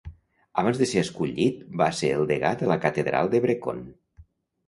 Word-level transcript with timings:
Abans 0.59 0.79
de 0.83 0.85
ser 0.91 1.01
escollit, 1.07 1.59
va 1.81 1.89
ser 1.99 2.09
el 2.15 2.25
degà 2.33 2.53
de 2.63 2.69
la 2.71 2.77
catedral 2.87 3.29
de 3.35 3.43
Brecon. 3.47 3.85